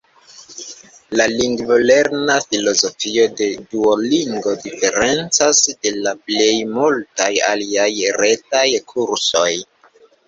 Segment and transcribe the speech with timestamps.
[1.19, 7.89] La lingvolerna filozofio de Duolingo diferencas de la plej multaj aliaj
[8.21, 9.49] retaj kursoj.